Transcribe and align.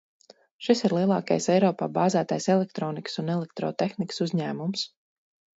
Šis 0.67 0.79
ir 0.87 0.95
lielākais 0.97 1.49
Eiropā 1.57 1.89
bāzētais 1.99 2.49
elektronikas 2.55 3.23
un 3.25 3.31
elektrotehnikas 3.37 4.27
uzņēmums. 4.27 4.89